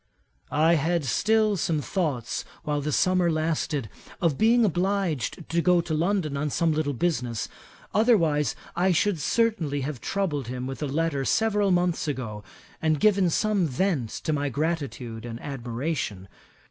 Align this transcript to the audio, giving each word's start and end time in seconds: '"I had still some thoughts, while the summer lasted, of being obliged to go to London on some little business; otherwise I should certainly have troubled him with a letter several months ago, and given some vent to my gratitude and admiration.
'"I 0.49 0.73
had 0.81 1.05
still 1.05 1.57
some 1.57 1.79
thoughts, 1.79 2.43
while 2.63 2.81
the 2.81 2.91
summer 2.91 3.29
lasted, 3.29 3.87
of 4.19 4.35
being 4.35 4.65
obliged 4.65 5.47
to 5.49 5.61
go 5.61 5.79
to 5.79 5.93
London 5.93 6.35
on 6.35 6.49
some 6.49 6.71
little 6.71 6.93
business; 6.95 7.47
otherwise 7.93 8.55
I 8.75 8.93
should 8.93 9.19
certainly 9.19 9.81
have 9.81 10.01
troubled 10.01 10.47
him 10.47 10.65
with 10.65 10.81
a 10.81 10.87
letter 10.87 11.23
several 11.23 11.69
months 11.69 12.07
ago, 12.07 12.43
and 12.81 12.99
given 12.99 13.29
some 13.29 13.67
vent 13.67 14.09
to 14.23 14.33
my 14.33 14.49
gratitude 14.49 15.23
and 15.23 15.39
admiration. 15.39 16.27